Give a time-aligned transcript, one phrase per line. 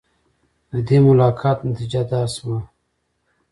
[0.71, 2.57] د دې ملاقات نتیجه دا شوه.